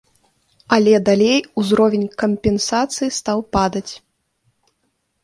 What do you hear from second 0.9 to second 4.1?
далей ўзровень кампенсацыі стаў падаць.